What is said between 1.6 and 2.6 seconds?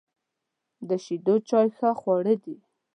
ښه خواړه دي.